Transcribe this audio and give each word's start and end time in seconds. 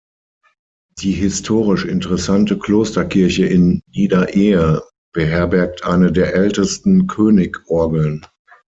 Die 0.99 1.11
historisch 1.11 1.85
interessante 1.85 2.57
Klosterkirche 2.57 3.45
in 3.45 3.83
Niederehe 3.93 4.81
beherbergt 5.13 5.83
eine 5.83 6.11
der 6.11 6.33
ältesten 6.33 7.05
König-Orgeln. 7.05 8.25